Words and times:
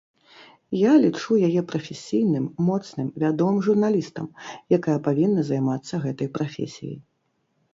Я 0.75 0.93
лічу 1.01 1.33
яе 1.47 1.61
прафесійным, 1.71 2.47
моцным, 2.69 3.07
вядомым 3.25 3.59
журналістам, 3.67 4.25
якая 4.79 4.97
павінна 5.09 5.41
займацца 5.51 6.01
гэтай 6.07 6.27
прафесіяй. 6.41 6.99